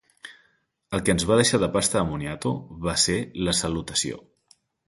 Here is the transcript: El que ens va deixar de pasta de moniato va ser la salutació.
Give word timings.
El 0.97 1.03
que 1.09 1.15
ens 1.15 1.25
va 1.33 1.37
deixar 1.41 1.59
de 1.65 1.69
pasta 1.77 1.99
de 2.01 2.05
moniato 2.13 2.57
va 2.89 2.99
ser 3.07 3.21
la 3.49 3.57
salutació. 3.63 4.23